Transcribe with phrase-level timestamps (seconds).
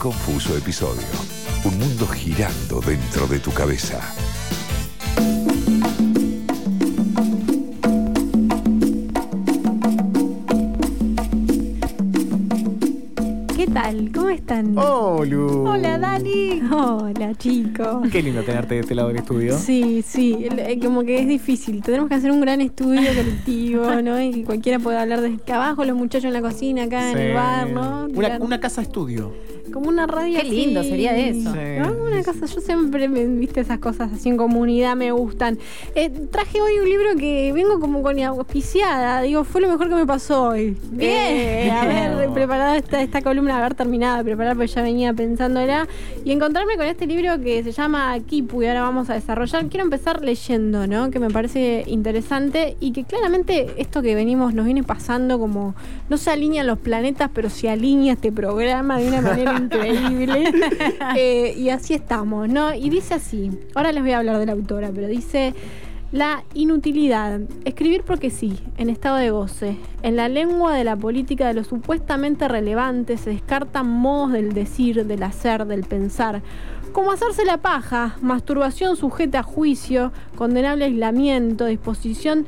[0.00, 1.04] confuso episodio.
[1.62, 4.00] Un mundo girando dentro de tu cabeza.
[13.54, 14.10] ¿Qué tal?
[14.14, 14.74] ¿Cómo están?
[14.74, 15.68] Lu.
[15.68, 16.62] Hola, Dani.
[16.82, 18.08] Hola, chicos.
[18.10, 19.58] Qué lindo tenerte de este lado del estudio.
[19.58, 21.82] Sí, sí, eh, como que es difícil.
[21.82, 24.18] Tenemos que hacer un gran estudio colectivo, ¿no?
[24.20, 27.18] Y que cualquiera pueda hablar desde acá abajo, los muchachos en la cocina, acá en
[27.18, 28.06] el bar, ¿no?
[28.40, 29.32] Una, casa estudio.
[29.72, 30.88] Como una radio Qué lindo así.
[30.88, 31.52] sería eso.
[31.52, 31.58] Sí.
[31.78, 31.92] ¿No?
[32.02, 35.58] Una cosa, yo siempre me, viste esas cosas así en comunidad, me gustan.
[35.94, 39.94] Eh, traje hoy un libro que vengo como con auspiciada, digo, fue lo mejor que
[39.94, 40.76] me pasó hoy.
[40.90, 41.10] Bien.
[41.10, 45.86] Eh, haber preparado esta, esta columna, haber terminado de preparar, porque ya venía pensándola,
[46.24, 49.66] y encontrarme con este libro que se llama Kipu y ahora vamos a desarrollar.
[49.66, 51.10] Quiero empezar leyendo, ¿no?
[51.10, 55.74] Que me parece interesante y que claramente esto que venimos, nos viene pasando como,
[56.08, 60.52] no se alinean los planetas, pero se alinea este programa de una manera increíble.
[61.16, 62.74] Eh, y así estamos, ¿no?
[62.74, 65.54] Y dice así, ahora les voy a hablar de la autora, pero dice...
[66.12, 67.38] La inutilidad.
[67.64, 69.76] Escribir porque sí, en estado de goce.
[70.02, 75.06] En la lengua de la política de lo supuestamente relevante se descartan modos del decir,
[75.06, 76.42] del hacer, del pensar.
[76.90, 82.44] Como hacerse la paja, masturbación sujeta a juicio, condenable aislamiento, disposición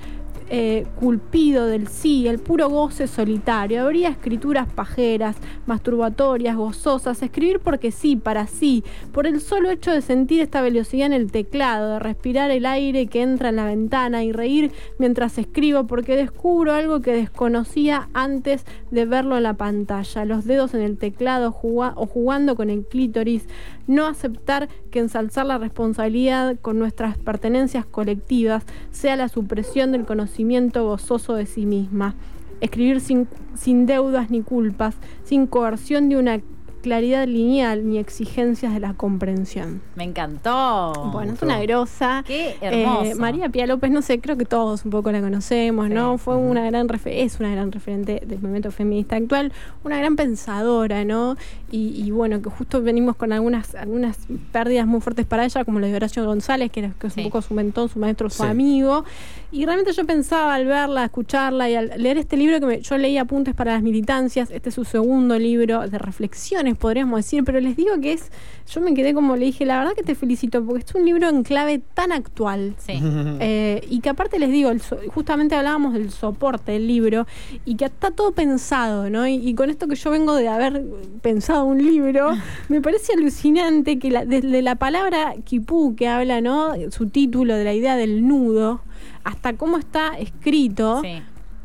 [0.55, 3.85] eh, culpido del sí, el puro goce solitario.
[3.85, 10.03] Habría escrituras pajeras, masturbatorias, gozosas, escribir porque sí, para sí, por el solo hecho de
[10.03, 14.25] sentir esta velocidad en el teclado, de respirar el aire que entra en la ventana
[14.25, 20.27] y reír mientras escribo porque descubro algo que desconocía antes de verlo en la pantalla,
[20.27, 23.47] los dedos en el teclado o jugando con el clítoris,
[23.87, 30.42] no aceptar que ensalzar la responsabilidad con nuestras pertenencias colectivas sea la supresión del conocimiento
[30.85, 32.15] gozoso de sí misma.
[32.61, 36.41] Escribir sin, sin deudas ni culpas, sin coerción de una
[36.83, 39.81] claridad lineal ni exigencias de la comprensión.
[39.97, 41.11] Me encantó.
[41.13, 42.23] Bueno, es una grosa.
[42.27, 43.05] Qué hermoso.
[43.05, 46.19] Eh, María Pía López, no sé, creo que todos un poco la conocemos, ¿no?
[46.19, 49.53] Fue una gran es una gran referente del movimiento feminista actual,
[49.85, 51.37] una gran pensadora, ¿no?
[51.71, 54.19] Y, y bueno, que justo venimos con algunas, algunas
[54.53, 57.25] pérdidas muy fuertes para ella, como la de Horacio González, que, era, que es un
[57.25, 58.49] poco su mentón, su maestro, su Sí.
[58.49, 59.05] amigo.
[59.51, 62.99] Y realmente yo pensaba al verla, escucharla y al leer este libro que me- yo
[62.99, 67.61] leí apuntes para las militancias, este es su segundo libro de reflexiones, podríamos decir, pero
[67.61, 68.31] les digo que es,
[68.73, 71.29] yo me quedé como le dije, la verdad que te felicito, porque es un libro
[71.29, 72.75] en clave tan actual.
[72.79, 72.95] Sí.
[73.45, 77.27] Eh, y que aparte les digo, el so- justamente hablábamos del soporte del libro
[77.65, 79.27] y que está todo pensado, ¿no?
[79.27, 80.85] Y, y con esto que yo vengo de haber
[81.23, 82.31] pensado un libro,
[82.69, 86.73] me parece alucinante que la- desde la palabra kipú que habla, ¿no?
[86.91, 88.81] Su título de la idea del nudo,
[89.25, 91.21] hasta cómo está escrito, Sí.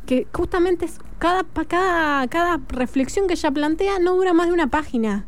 [0.07, 4.67] Que justamente es cada, cada, cada reflexión que ella plantea no dura más de una
[4.67, 5.27] página.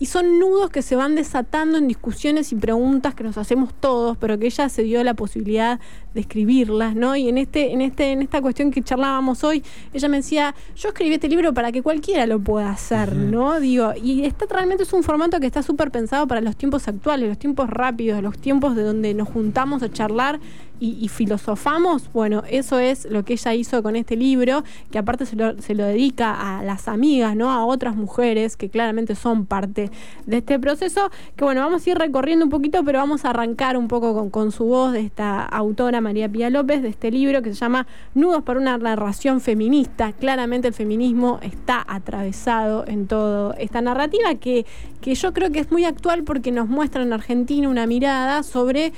[0.00, 4.16] Y son nudos que se van desatando en discusiones y preguntas que nos hacemos todos,
[4.16, 5.80] pero que ella se dio la posibilidad
[6.14, 7.16] de escribirlas, ¿no?
[7.16, 10.90] Y en este, en este, en esta cuestión que charlábamos hoy, ella me decía, yo
[10.90, 13.58] escribí este libro para que cualquiera lo pueda hacer, ¿no?
[13.58, 17.28] Digo, y está realmente es un formato que está súper pensado para los tiempos actuales,
[17.28, 20.38] los tiempos rápidos, los tiempos de donde nos juntamos a charlar
[20.80, 25.36] y, filosofamos, bueno, eso es lo que ella hizo con este libro, que aparte se
[25.36, 27.50] lo, se lo dedica a las amigas, ¿no?
[27.50, 29.90] A otras mujeres que claramente son parte
[30.26, 33.76] de este proceso, que bueno, vamos a ir recorriendo un poquito, pero vamos a arrancar
[33.76, 37.42] un poco con, con su voz de esta autora María Pía López, de este libro
[37.42, 40.12] que se llama Nudos para una narración feminista.
[40.12, 44.66] Claramente el feminismo está atravesado en toda esta narrativa que,
[45.00, 48.92] que yo creo que es muy actual porque nos muestra en Argentina una mirada sobre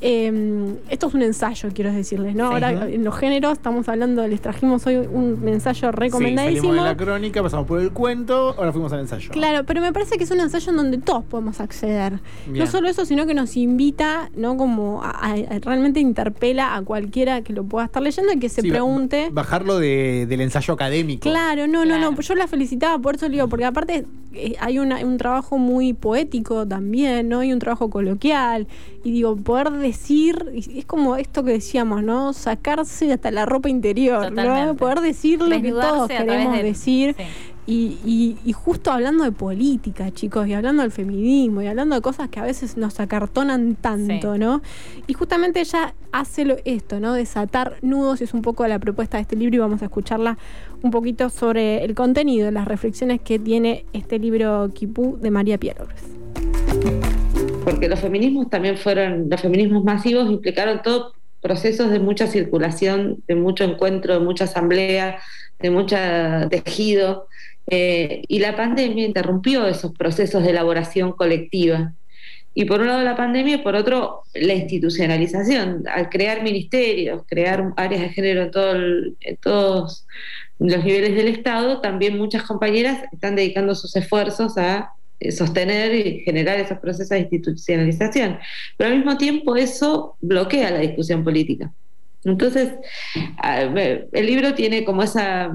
[0.00, 2.48] eh, esto es un ensayo, quiero decirles, ¿no?
[2.48, 2.54] Sí.
[2.54, 6.68] Ahora en los géneros estamos hablando, les trajimos hoy un ensayo Sí, recomendadísimo.
[6.68, 9.30] salimos de la crónica, pasamos por el cuento, ahora fuimos al ensayo.
[9.32, 12.20] Claro, pero me parece que es un ensayo en donde todos podemos acceder.
[12.46, 12.64] Bien.
[12.64, 14.56] No solo eso, sino que nos invita, ¿no?
[14.56, 18.48] Como a, a- a- realmente interpela a cualquiera que lo pueda estar leyendo y que
[18.48, 19.28] se Sí, pregunte.
[19.32, 21.22] Bajarlo de- del ensayo académico.
[21.28, 22.12] Claro, no, no, Claro.
[22.12, 22.20] no.
[22.20, 25.94] Yo la felicitaba por eso le digo, porque aparte eh, hay una- un trabajo muy
[25.94, 27.42] poético también, ¿no?
[27.42, 28.66] Y un trabajo coloquial.
[29.02, 32.32] Y digo, poder decir, es como esto que decíamos, ¿no?
[32.32, 34.74] Sacarse hasta la ropa interior, ¿no?
[34.76, 37.14] Poder decir lo que todos queremos de- decir.
[37.16, 37.24] Sí.
[37.70, 42.00] Y, y- y justo hablando de política, chicos, y hablando del feminismo, y hablando de
[42.00, 44.38] cosas que a veces nos acartonan tanto, Sí.
[44.38, 44.62] ¿no?
[45.06, 47.12] Y justamente ella hace lo- esto, ¿no?
[47.12, 50.38] Desatar nudos, es un poco la propuesta de este libro, y vamos a escucharla
[50.82, 56.17] un poquito sobre el contenido, las reflexiones que tiene este libro Kipú de María Pierres.
[57.68, 61.12] Porque los feminismos también fueron, los feminismos masivos implicaron todo
[61.42, 65.18] procesos de mucha circulación, de mucho encuentro, de mucha asamblea,
[65.58, 65.96] de mucho
[66.50, 67.26] tejido,
[67.70, 71.92] Eh, y la pandemia interrumpió esos procesos de elaboración colectiva.
[72.54, 75.84] Y por un lado la pandemia y por otro la institucionalización.
[75.86, 78.72] Al crear ministerios, crear áreas de género en, todo
[79.20, 80.06] en todos
[80.58, 84.92] los niveles del Estado, también muchas compañeras están dedicando sus esfuerzos a
[85.30, 88.38] sostener y generar esos procesos de institucionalización.
[88.76, 91.72] Pero al mismo tiempo eso bloquea la discusión política.
[92.24, 92.72] Entonces,
[94.12, 95.52] el libro tiene como esa,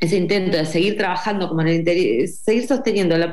[0.00, 3.32] ese intento de seguir trabajando como en el interior, seguir sosteniendo la,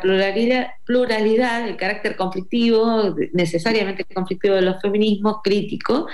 [0.00, 6.06] pluralidad, pluralidad, el carácter conflictivo, necesariamente conflictivo de los feminismos, crítico,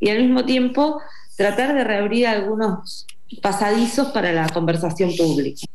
[0.00, 1.00] y al mismo tiempo
[1.36, 3.06] tratar de reabrir algunos
[3.40, 5.66] pasadizos para la conversación pública.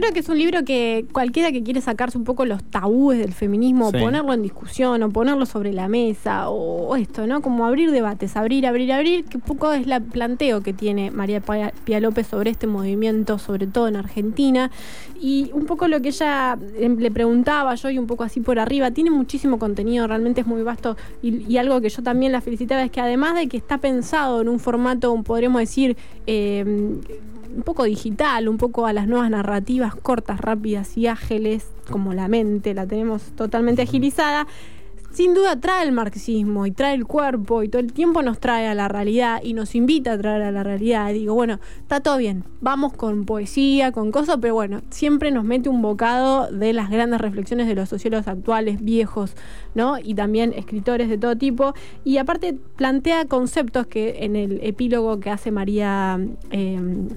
[0.00, 3.34] Creo que es un libro que cualquiera que quiere sacarse un poco los tabúes del
[3.34, 7.42] feminismo, o ponerlo en discusión, o ponerlo sobre la mesa, o, esto, ¿no?
[7.42, 11.42] Como abrir debates, abrir, abrir, abrir, que un poco es el planteo que tiene María
[11.84, 14.70] Pía López sobre este movimiento, sobre todo en Argentina.
[15.20, 18.58] Y un poco lo que ella em, le preguntaba yo y un poco así por
[18.58, 20.96] arriba, tiene muchísimo contenido, realmente es muy vasto.
[21.22, 24.48] Y, algo que yo también la felicitaba es que además de que está pensado en
[24.48, 25.94] un formato, podríamos decir,
[26.26, 26.64] eh,
[27.54, 32.28] un poco digital, un poco a las nuevas narrativas cortas, rápidas y ágiles, como la
[32.28, 34.46] mente, la tenemos totalmente agilizada.
[35.12, 38.68] Sin duda trae el marxismo y trae el cuerpo y todo el tiempo nos trae
[38.68, 41.10] a la realidad y nos invita a traer a la realidad.
[41.10, 45.42] Y digo, bueno, está todo bien, vamos con poesía, con cosas, pero bueno, siempre nos
[45.42, 49.34] mete un bocado de las grandes reflexiones de los sociólogos actuales, viejos,
[49.74, 49.98] ¿no?
[49.98, 51.74] Y también escritores de todo tipo.
[52.04, 56.20] Y aparte plantea conceptos que en el epílogo que hace María...
[56.52, 57.08] Eh,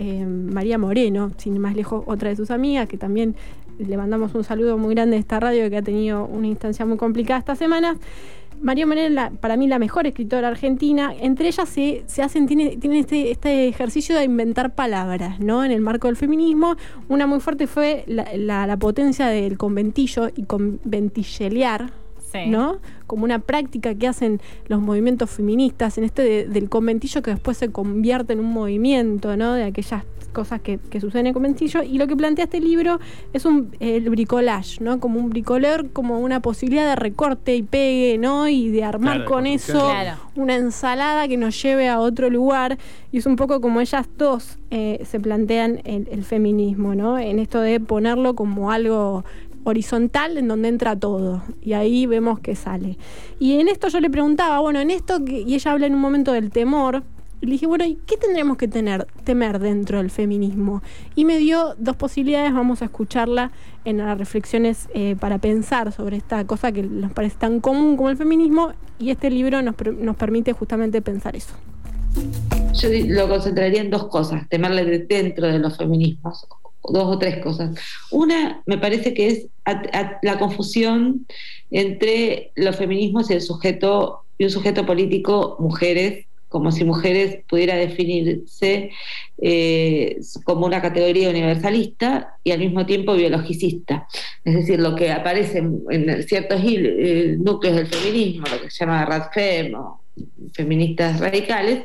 [0.00, 3.36] eh, María Moreno, sin más lejos, otra de sus amigas, que también
[3.78, 6.96] le mandamos un saludo muy grande de esta radio que ha tenido una instancia muy
[6.96, 7.96] complicada esta semana.
[8.62, 11.12] María Moreno para mí la mejor escritora argentina.
[11.18, 15.64] Entre ellas se, hacen, tiene, este, este, ejercicio de inventar palabras, ¿no?
[15.64, 16.76] En el marco del feminismo.
[17.08, 20.44] Una muy fuerte fue la, potencia del conventillo y
[22.46, 22.78] ¿no?
[23.06, 27.70] Como una práctica que hacen los movimientos feministas, en este del conventillo que después se
[27.70, 29.54] convierte en un movimiento, ¿no?
[29.54, 31.82] De aquellas cosas que, suceden en el conventillo.
[31.82, 33.00] Y lo que plantea este libro
[33.32, 35.00] es un el bricolage, ¿no?
[35.00, 38.48] Como un bricoleur, como una posibilidad de recorte y pegue, ¿no?
[38.48, 39.90] Y de armar con eso
[40.36, 42.78] una ensalada que nos lleve a otro lugar.
[43.12, 47.18] Y es un poco como ellas dos eh, se plantean el, el feminismo, ¿no?
[47.18, 49.24] En esto de ponerlo como algo
[49.64, 52.98] horizontal en donde entra todo y ahí vemos que sale.
[53.38, 56.32] Y en esto yo le preguntaba, bueno, en esto, y ella habla en un momento
[56.32, 57.02] del temor,
[57.42, 60.82] y le dije, bueno, ¿y qué tendremos que tener, temer dentro del feminismo?
[61.14, 63.50] Y me dio dos posibilidades, vamos a escucharla
[63.86, 68.10] en las reflexiones eh, para pensar sobre esta cosa que nos parece tan común como
[68.10, 71.54] el feminismo, y este libro nos, nos permite justamente pensar eso.
[72.74, 76.46] Yo lo concentraría en dos cosas, temerle dentro de los feminismos
[76.84, 77.78] dos o tres cosas.
[78.10, 79.46] Una, me parece que es
[80.22, 81.26] la confusión
[81.70, 87.76] entre los feminismos y el sujeto y un sujeto político, mujeres, como si mujeres pudiera
[87.76, 88.90] definirse
[89.38, 94.08] eh, como una categoría universalista y al mismo tiempo biologicista.
[94.44, 99.04] Es decir, lo que aparece en, ciertos eh, núcleos del feminismo, lo que se llama
[99.04, 99.99] radfem o
[100.52, 101.84] feministas radicales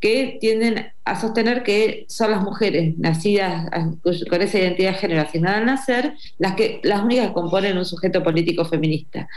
[0.00, 3.70] que tienden a sostener que son las mujeres nacidas
[4.02, 8.64] con esa identidad generacional al nacer las que las únicas que componen un sujeto político
[8.64, 9.28] feminista.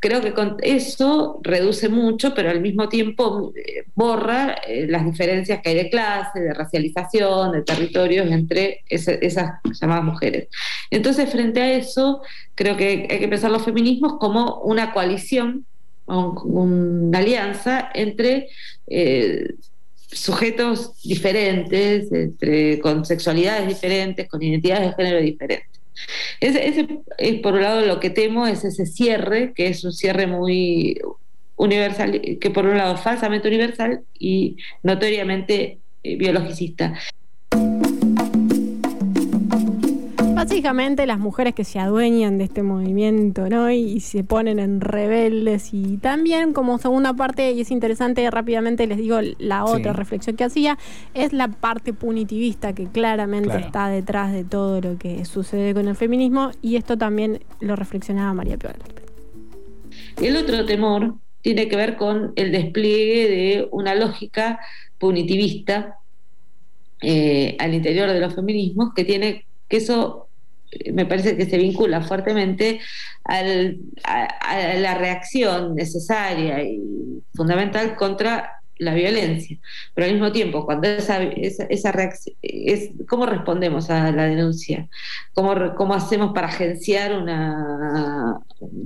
[0.00, 5.60] Creo que con eso reduce mucho, pero al mismo tiempo eh, borra eh, las diferencias
[5.60, 10.48] que hay de clase, de racialización, de territorios entre esas llamadas mujeres.
[10.90, 12.22] Entonces, frente a eso,
[12.54, 15.66] creo que hay que pensar los feminismos como una coalición
[16.08, 18.48] una alianza entre
[18.86, 19.54] eh,
[20.10, 25.80] sujetos diferentes, entre, con sexualidades diferentes, con identidades de género diferentes.
[26.40, 30.26] Ese, es por un lado lo que temo, es ese cierre, que es un cierre
[30.26, 30.98] muy
[31.56, 36.94] universal, que por un lado falsamente universal y notoriamente eh, biologicista.
[40.48, 43.70] Básicamente las mujeres que se adueñan de este movimiento, ¿no?
[43.70, 48.96] Y, se ponen en rebeldes y también como segunda parte, y es interesante, rápidamente les
[48.96, 50.78] digo la otra reflexión que hacía,
[51.12, 55.96] es la parte punitivista que claramente está detrás de todo lo que sucede con el
[55.96, 58.78] feminismo y esto también lo reflexionaba María Piola.
[60.20, 64.60] El otro temor tiene que ver con el despliegue de una lógica
[64.98, 65.98] punitivista
[67.02, 70.27] eh, al interior de los feminismos que tiene que eso
[70.92, 72.80] me parece que se vincula fuertemente
[73.24, 76.80] a, la reacción necesaria y
[77.34, 79.58] fundamental contra la violencia.
[79.94, 82.36] Pero al mismo tiempo, cuando esa, esa, esa reacción,
[83.08, 84.88] ¿cómo respondemos a la denuncia?
[85.34, 88.38] ¿Cómo, ¿Cómo hacemos para agenciar una,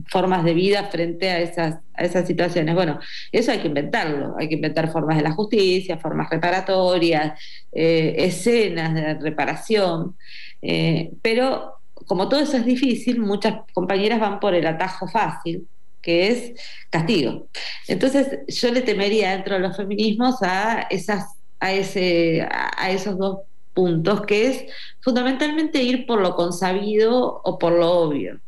[0.09, 2.75] formas de vida frente a esas, a esas situaciones?
[2.75, 2.99] Bueno,
[3.31, 7.39] eso hay que inventarlo, hay que inventar formas de la justicia, formas reparatorias,
[7.73, 10.17] eh, escenas de reparación,
[10.63, 15.67] eh, pero como todo eso es difícil, muchas compañeras van por el atajo fácil,
[16.03, 17.47] que es castigo.
[17.89, 23.39] Entonces, yo le temería dentro de los feminismos a esas, a ese, a esos dos
[23.75, 24.65] puntos, que es
[25.01, 28.41] fundamentalmente ir por lo consabido o por lo obvio,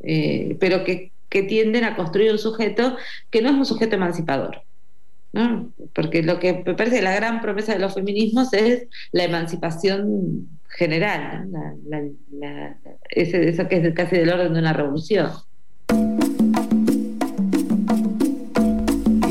[0.00, 1.10] eh, pero que,
[1.48, 2.94] tienden a construir un sujeto
[3.30, 4.64] que no es un sujeto emancipador.
[5.32, 5.72] ¿no?
[5.94, 11.48] Porque lo que me parece la gran promesa de los feminismos es la emancipación general,
[13.08, 15.30] eso que es casi del orden de una revolución.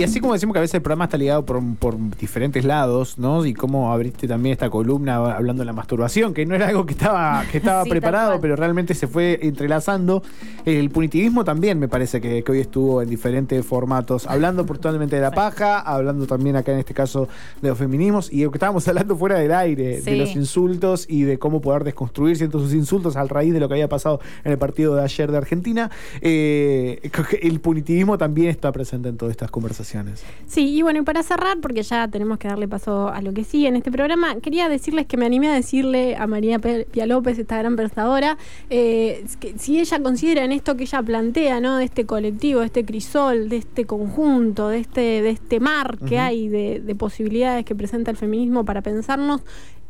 [0.02, 3.20] Y así como decimos que a veces el programa está ligado por, por diferentes lados,
[3.20, 3.46] ¿no?
[3.46, 6.94] Y cómo abriste también esta columna hablando de la masturbación, que no era algo que
[6.94, 10.24] estaba, que estaba Sí, preparado, pero realmente se fue entrelazando.
[10.66, 15.22] El punitivismo también me parece que, que hoy estuvo en diferentes formatos, hablando totalmente de
[15.22, 17.28] la paja, hablando también acá en este caso
[17.62, 21.26] de los feminismos, y lo que estábamos hablando fuera del aire, de los insultos y
[21.26, 24.58] de cómo poder desconstruir ciertos insultos a raíz de lo que había pasado en el
[24.58, 25.92] partido de ayer de Argentina.
[26.22, 27.08] Eh,
[27.44, 29.91] el punitivismo también está presente en todas estas conversaciones.
[30.48, 33.44] Sí, y bueno, y para cerrar, porque ya tenemos que darle paso a lo que
[33.44, 37.40] sigue en este programa, quería decirles que me animé a decirle a María Pia López,
[37.40, 38.38] esta gran pensadora,
[38.70, 41.78] eh, que si ella considera en esto que ella plantea, ¿no?
[41.78, 46.20] De este colectivo, de este crisol, de este conjunto, de este, de este mar que
[46.20, 49.42] hay de, de posibilidades que presenta el feminismo para pensarnos,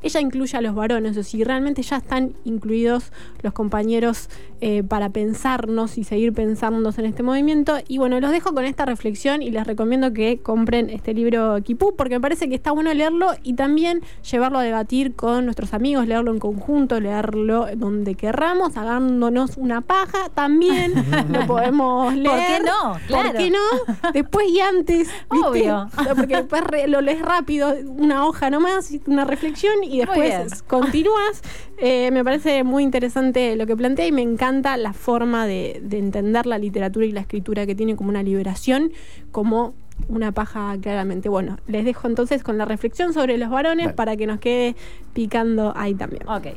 [0.01, 4.29] ella incluye a los varones, o si realmente ya están incluidos los compañeros
[4.63, 7.77] eh, para pensarnos y seguir pensándonos en este movimiento.
[7.87, 11.95] Y bueno, los dejo con esta reflexión y les recomiendo que compren este libro Kipú,
[11.95, 16.07] porque me parece que está bueno leerlo y también llevarlo a debatir con nuestros amigos,
[16.07, 20.93] leerlo en conjunto, leerlo donde querramos, hagándonos una paja, también
[21.29, 22.29] lo podemos leer.
[22.29, 22.99] ¿Por qué no?
[23.07, 23.29] Claro.
[23.29, 24.11] ¿Por qué no?
[24.13, 25.09] Después y antes.
[25.31, 25.47] ¿viste?
[25.47, 25.89] Obvio.
[26.15, 31.41] Porque después lo lees rápido, una hoja nomás, una reflexión y después continúas.
[31.77, 35.97] Eh, me parece muy interesante lo que plantea y me encanta la forma de, de
[35.97, 38.91] entender la literatura y la escritura que tiene como una liberación,
[39.31, 39.73] como
[40.07, 41.29] una paja claramente.
[41.29, 44.75] Bueno, les dejo entonces con la reflexión sobre los varones para que nos quede
[45.13, 46.27] picando ahí también.
[46.27, 46.47] Ok.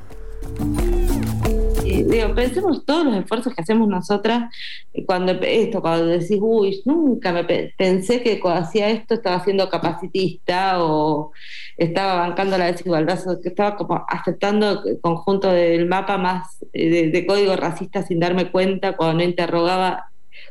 [1.95, 4.53] Eh, digo, pensemos todos los esfuerzos que hacemos nosotras
[4.93, 9.43] eh, cuando esto, cuando decís, uy, nunca me pe- pensé que cuando hacía esto estaba
[9.45, 11.33] siendo capacitista o
[11.77, 17.11] estaba bancando la desigualdad, o que estaba como aceptando el conjunto del mapa más eh,
[17.11, 20.07] de, código racista sin darme cuenta cuando no interrogaba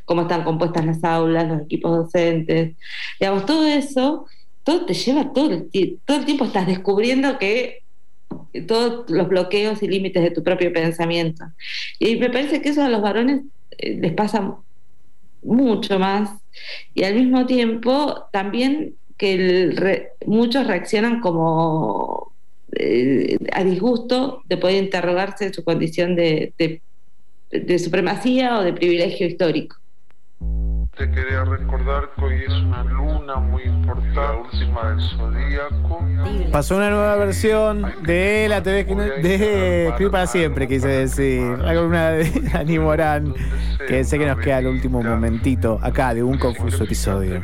[0.06, 2.76] cómo están compuestas las aulas, los equipos docentes.
[3.20, 4.26] Digamos, todo eso,
[4.62, 5.50] todo te lleva todo
[6.06, 7.83] todo el tiempo estás descubriendo que
[8.66, 11.44] todos los bloqueos y límites de tu propio pensamiento.
[11.98, 13.42] Y me parece que eso a los varones
[13.78, 14.56] eh, les pasa
[15.42, 16.30] mucho más
[16.94, 22.32] y al mismo tiempo también que muchos reaccionan como
[22.72, 26.80] eh, a disgusto de poder interrogarse de su condición de
[27.78, 29.76] supremacía o de privilegio histórico.
[30.96, 36.06] Te quería recordar que hoy es una luna muy importante, la última del zodíaco.
[36.52, 41.42] Pasó una nueva versión de la TV de Escribir para siempre, quise decir.
[41.58, 43.34] La columna de Dani Morán,
[43.88, 47.42] que sé que nos queda el último momentito acá de un confuso episodio.